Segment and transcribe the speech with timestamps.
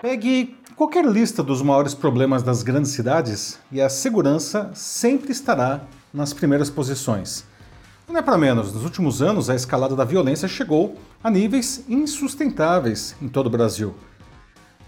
[0.00, 5.82] Pegue qualquer lista dos maiores problemas das grandes cidades e a segurança sempre estará
[6.12, 7.44] nas primeiras posições.
[8.08, 13.14] Não é para menos, nos últimos anos a escalada da violência chegou a níveis insustentáveis
[13.20, 13.94] em todo o Brasil.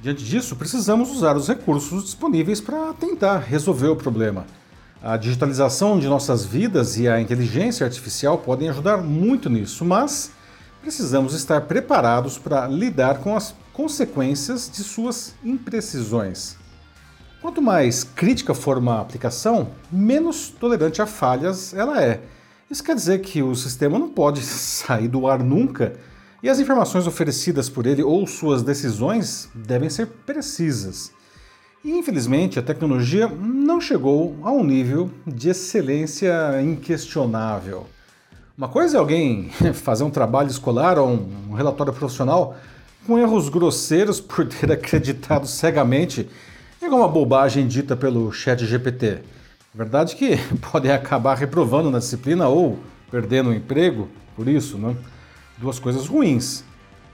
[0.01, 4.47] Diante disso, precisamos usar os recursos disponíveis para tentar resolver o problema.
[5.03, 10.33] A digitalização de nossas vidas e a inteligência artificial podem ajudar muito nisso, mas
[10.81, 16.57] precisamos estar preparados para lidar com as consequências de suas imprecisões.
[17.41, 22.21] Quanto mais crítica for uma aplicação, menos tolerante a falhas ela é.
[22.71, 25.95] Isso quer dizer que o sistema não pode sair do ar nunca
[26.43, 31.13] e as informações oferecidas por ele ou suas decisões devem ser precisas.
[31.85, 37.87] E infelizmente a tecnologia não chegou a um nível de excelência inquestionável.
[38.57, 42.57] Uma coisa é alguém fazer um trabalho escolar ou um relatório profissional
[43.07, 46.29] com erros grosseiros por ter acreditado cegamente
[46.81, 49.21] em alguma bobagem dita pelo chat GPT.
[49.75, 50.37] Verdade que
[50.73, 52.79] podem acabar reprovando na disciplina ou
[53.11, 54.97] perdendo o emprego por isso, né?
[55.59, 56.65] Duas coisas ruins.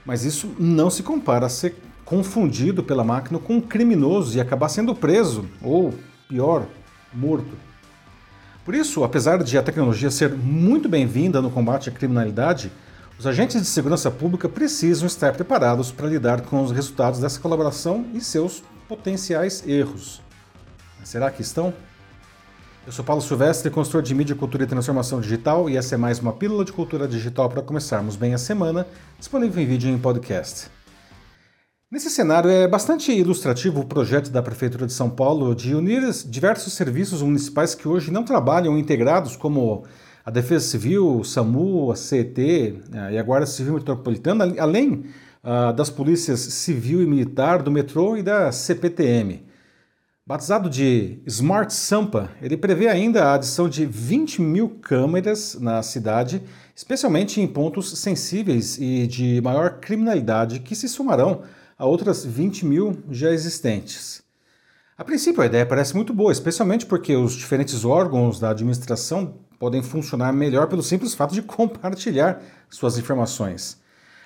[0.05, 4.69] Mas isso não se compara a ser confundido pela máquina com um criminoso e acabar
[4.69, 5.93] sendo preso, ou
[6.27, 6.65] pior,
[7.13, 7.51] morto.
[8.65, 12.71] Por isso, apesar de a tecnologia ser muito bem-vinda no combate à criminalidade,
[13.19, 18.05] os agentes de segurança pública precisam estar preparados para lidar com os resultados dessa colaboração
[18.13, 20.21] e seus potenciais erros.
[21.03, 21.73] será que estão?
[22.87, 26.19] Eu sou Paulo Silvestre, consultor de mídia, cultura e transformação digital, e essa é mais
[26.19, 29.99] uma pílula de cultura digital para começarmos bem a semana, disponível em vídeo e em
[29.99, 30.71] podcast.
[31.91, 36.71] Nesse cenário é bastante ilustrativo o projeto da Prefeitura de São Paulo de unir diversos
[36.71, 39.83] serviços municipais que hoje não trabalham integrados, como
[40.29, 45.05] a Defesa Civil, o SAMU, a CET eh, e a Guarda Civil Metropolitana, além
[45.43, 49.43] uh, das polícias civil e militar, do metrô e da CPTM.
[50.23, 56.43] Batizado de Smart Sampa, ele prevê ainda a adição de 20 mil câmeras na cidade,
[56.75, 61.41] especialmente em pontos sensíveis e de maior criminalidade, que se somarão
[61.75, 64.21] a outras 20 mil já existentes.
[64.95, 69.83] A princípio, a ideia parece muito boa, especialmente porque os diferentes órgãos da administração podem
[69.83, 73.77] funcionar melhor pelo simples fato de compartilhar suas informações.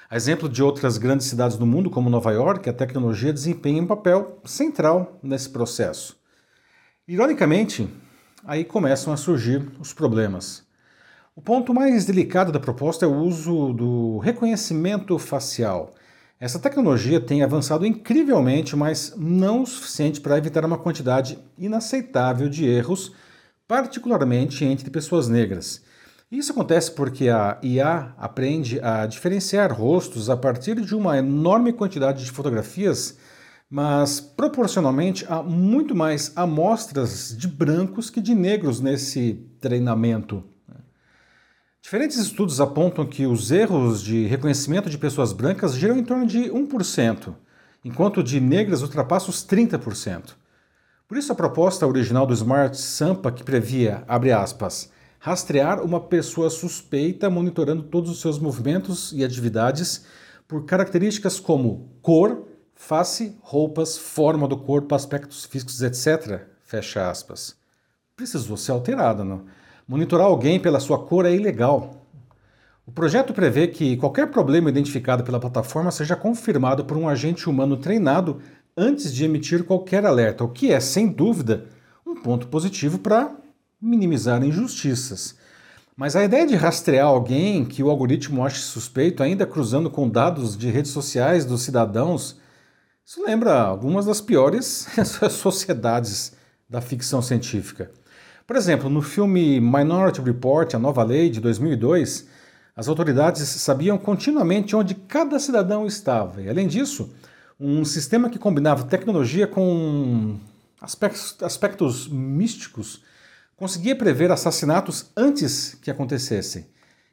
[0.09, 3.87] A exemplo de outras grandes cidades do mundo, como Nova York, a tecnologia desempenha um
[3.87, 6.15] papel central nesse processo.
[7.07, 7.89] Ironicamente,
[8.45, 10.63] aí começam a surgir os problemas.
[11.35, 15.95] O ponto mais delicado da proposta é o uso do reconhecimento facial.
[16.39, 22.67] Essa tecnologia tem avançado incrivelmente, mas não o suficiente para evitar uma quantidade inaceitável de
[22.67, 23.13] erros,
[23.73, 25.81] particularmente entre pessoas negras.
[26.31, 32.23] Isso acontece porque a IA aprende a diferenciar rostos a partir de uma enorme quantidade
[32.23, 33.17] de fotografias,
[33.67, 40.43] mas proporcionalmente há muito mais amostras de brancos que de negros nesse treinamento.
[41.81, 46.41] Diferentes estudos apontam que os erros de reconhecimento de pessoas brancas giram em torno de
[46.41, 47.33] 1%,
[47.83, 50.42] enquanto de negras ultrapassam os 30%.
[51.13, 56.49] Por isso a proposta original do Smart Sampa, que previa, abre aspas, rastrear uma pessoa
[56.49, 60.05] suspeita monitorando todos os seus movimentos e atividades
[60.47, 66.47] por características como cor, face, roupas, forma do corpo, aspectos físicos, etc.
[66.63, 67.55] Fecha aspas.
[68.15, 69.45] Precisou ser alterada, não?
[69.87, 72.07] Monitorar alguém pela sua cor é ilegal.
[72.87, 77.77] O projeto prevê que qualquer problema identificado pela plataforma seja confirmado por um agente humano
[77.77, 78.41] treinado
[78.75, 81.65] antes de emitir qualquer alerta, o que é, sem dúvida,
[82.05, 83.35] um ponto positivo para
[83.81, 85.35] minimizar injustiças.
[85.95, 90.57] Mas a ideia de rastrear alguém que o algoritmo ache suspeito, ainda cruzando com dados
[90.57, 92.39] de redes sociais dos cidadãos,
[93.05, 94.87] isso lembra algumas das piores
[95.29, 96.33] sociedades
[96.67, 97.91] da ficção científica.
[98.47, 102.27] Por exemplo, no filme Minority Report, a nova lei de 2002,
[102.75, 106.41] as autoridades sabiam continuamente onde cada cidadão estava.
[106.41, 107.13] E, além disso,
[107.65, 110.37] um sistema que combinava tecnologia com
[110.81, 113.01] aspectos, aspectos místicos
[113.55, 116.65] conseguia prever assassinatos antes que acontecessem.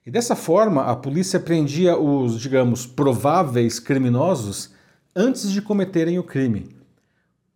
[0.05, 4.73] E dessa forma, a polícia prendia os, digamos, prováveis criminosos
[5.15, 6.75] antes de cometerem o crime.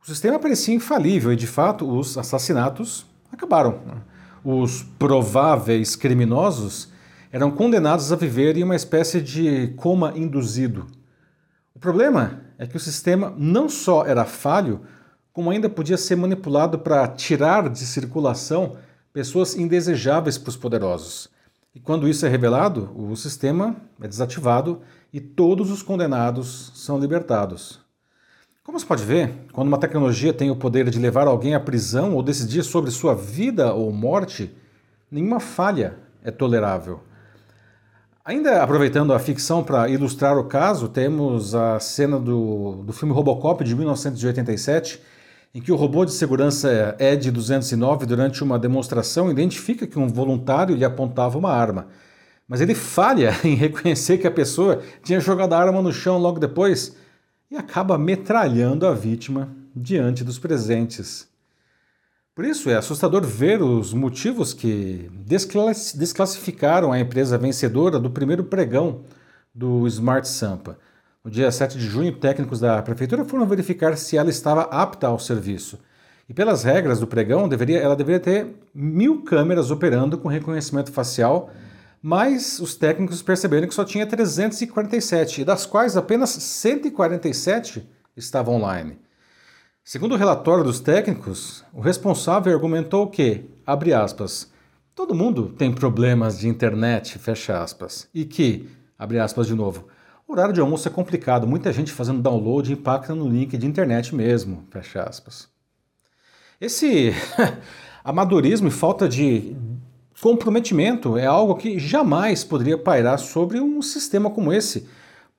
[0.00, 4.04] O sistema parecia infalível e, de fato, os assassinatos acabaram.
[4.44, 6.90] Os prováveis criminosos
[7.32, 10.86] eram condenados a viver em uma espécie de coma induzido.
[11.74, 14.80] O problema é que o sistema não só era falho,
[15.32, 18.76] como ainda podia ser manipulado para tirar de circulação
[19.12, 21.28] pessoas indesejáveis para os poderosos.
[21.74, 24.80] E quando isso é revelado, o sistema é desativado
[25.12, 27.80] e todos os condenados são libertados.
[28.62, 32.14] Como você pode ver, quando uma tecnologia tem o poder de levar alguém à prisão
[32.14, 34.56] ou decidir sobre sua vida ou morte,
[35.10, 37.00] nenhuma falha é tolerável.
[38.26, 43.62] Ainda aproveitando a ficção para ilustrar o caso, temos a cena do, do filme Robocop
[43.62, 44.98] de 1987,
[45.54, 50.74] em que o robô de segurança Ed 209, durante uma demonstração, identifica que um voluntário
[50.74, 51.88] lhe apontava uma arma.
[52.48, 56.40] Mas ele falha em reconhecer que a pessoa tinha jogado a arma no chão logo
[56.40, 56.96] depois
[57.50, 61.28] e acaba metralhando a vítima diante dos presentes.
[62.34, 65.08] Por isso é assustador ver os motivos que
[65.94, 69.02] desclassificaram a empresa vencedora do primeiro pregão
[69.54, 70.76] do Smart Sampa.
[71.22, 75.16] No dia 7 de junho, técnicos da prefeitura foram verificar se ela estava apta ao
[75.16, 75.78] serviço.
[76.28, 81.52] E pelas regras do pregão, deveria, ela deveria ter mil câmeras operando com reconhecimento facial,
[82.02, 89.03] mas os técnicos perceberam que só tinha 347, das quais apenas 147 estavam online.
[89.86, 94.50] Segundo o relatório dos técnicos, o responsável argumentou que, abre aspas,
[94.94, 98.66] todo mundo tem problemas de internet, fecha aspas, e que,
[98.98, 99.86] abre aspas de novo,
[100.26, 104.14] o horário de almoço é complicado, muita gente fazendo download impacta no link de internet
[104.14, 105.50] mesmo, fecha aspas.
[106.58, 107.12] Esse
[108.02, 109.54] amadorismo e falta de
[110.18, 114.88] comprometimento é algo que jamais poderia pairar sobre um sistema como esse,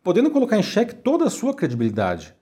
[0.04, 2.36] podendo colocar em xeque toda a sua credibilidade.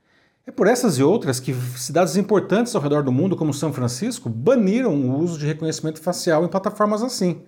[0.45, 4.29] É por essas e outras que cidades importantes ao redor do mundo, como São Francisco,
[4.29, 7.41] baniram o uso de reconhecimento facial em plataformas assim.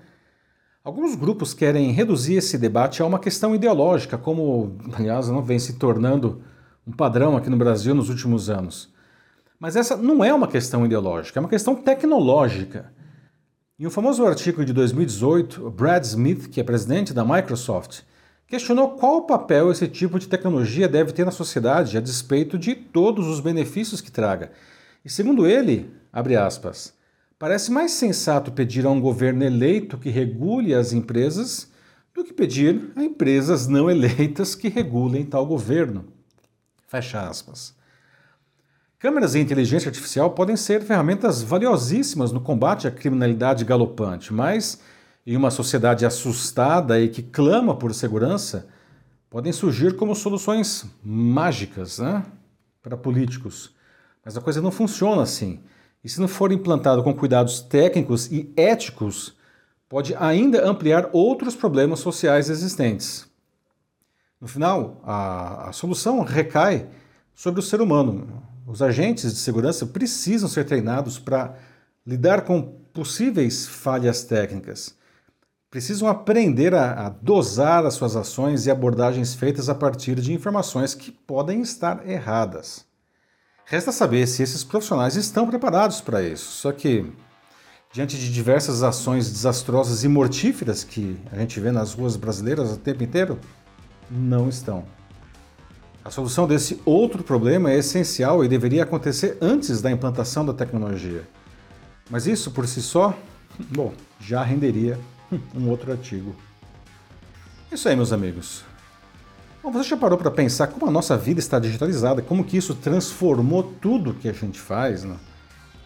[0.82, 5.74] Alguns grupos querem reduzir esse debate a uma questão ideológica, como, aliás, não vem se
[5.74, 6.42] tornando
[6.88, 8.94] um padrão aqui no Brasil nos últimos anos.
[9.60, 12.94] Mas essa não é uma questão ideológica, é uma questão tecnológica.
[13.78, 18.04] Em um famoso artigo de 2018, Brad Smith, que é presidente da Microsoft,
[18.48, 23.28] questionou qual papel esse tipo de tecnologia deve ter na sociedade a despeito de todos
[23.28, 24.52] os benefícios que traga.
[25.04, 26.94] E segundo ele, abre aspas,
[27.38, 31.72] parece mais sensato pedir a um governo eleito que regule as empresas
[32.14, 36.06] do que pedir a empresas não eleitas que regulem tal governo.
[36.88, 37.76] Fecha aspas.
[38.98, 44.80] Câmeras e inteligência artificial podem ser ferramentas valiosíssimas no combate à criminalidade galopante, mas
[45.26, 48.68] em uma sociedade assustada e que clama por segurança,
[49.30, 52.24] podem surgir como soluções mágicas né,
[52.82, 53.74] para políticos.
[54.24, 55.60] Mas a coisa não funciona assim.
[56.04, 59.36] E se não for implantado com cuidados técnicos e éticos,
[59.90, 63.28] pode ainda ampliar outros problemas sociais existentes.
[64.40, 66.88] No final, a, a solução recai
[67.34, 68.44] sobre o ser humano.
[68.68, 71.56] Os agentes de segurança precisam ser treinados para
[72.06, 72.62] lidar com
[72.94, 74.96] possíveis falhas técnicas
[75.76, 80.94] precisam aprender a, a, dosar as suas ações e abordagens feitas a partir de informações
[80.94, 82.86] que podem estar erradas.
[83.66, 86.50] Resta saber se esses profissionais estão preparados para isso.
[86.50, 87.12] Só que,
[87.92, 92.78] diante de diversas ações desastrosas e mortíferas que a gente vê nas ruas brasileiras o
[92.78, 93.38] tempo inteiro,
[94.10, 94.86] não estão.
[96.06, 101.28] A solução desse outro problema é essencial e deveria acontecer antes da implantação da tecnologia.
[102.10, 103.14] Mas isso por si só,
[103.74, 104.98] bom, já renderia
[105.56, 106.36] um outro artigo.
[107.72, 108.64] Isso aí, meus amigos.
[109.62, 112.76] Bom, você já parou para pensar como a nossa vida está digitalizada, como que isso
[112.76, 115.04] transformou tudo que a gente faz?
[115.04, 115.16] Né?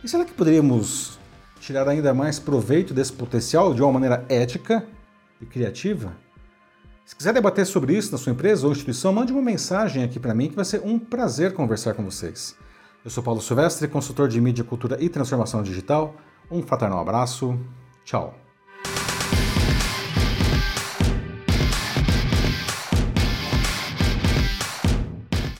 [0.04, 1.18] E será que poderíamos
[1.62, 4.86] tirar ainda mais proveito desse potencial de uma maneira ética
[5.42, 6.13] e criativa?
[7.06, 10.36] Se quiser debater sobre isso na sua empresa ou instituição, mande uma mensagem aqui para
[10.36, 12.56] mim que vai ser um prazer conversar com vocês.
[13.04, 16.16] Eu sou Paulo Silvestre, consultor de mídia, cultura e transformação digital.
[16.52, 17.58] Um fraternal abraço.
[18.04, 18.49] Tchau.